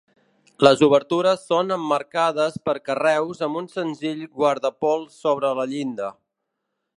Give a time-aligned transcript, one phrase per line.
[0.67, 6.11] Les obertures són emmarcades per carreus amb un senzill guardapols sobre la llinda.